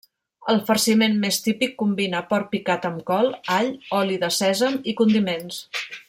[0.53, 3.69] El farciment més típic combina porc picat amb col, all,
[4.01, 5.61] oli de sèsam, i condiments.